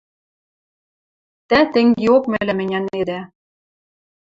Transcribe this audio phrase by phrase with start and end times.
[1.49, 3.19] Тӓ тенгеок мӹлӓм ӹнянедӓ.